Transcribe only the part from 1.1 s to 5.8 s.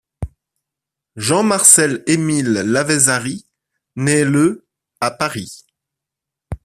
Jean Marcel Émile Lavezzari naît le à Paris.